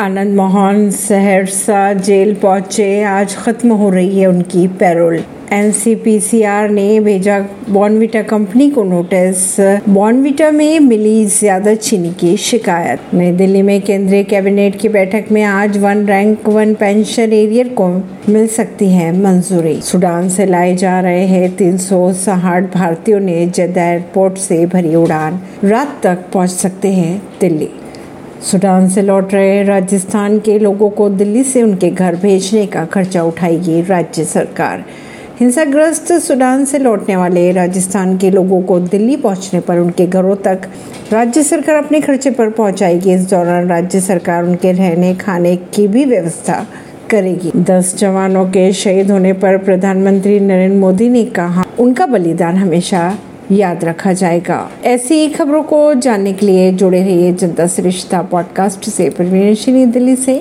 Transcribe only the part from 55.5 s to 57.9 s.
को जानने के लिए जुड़े रहिए जनता से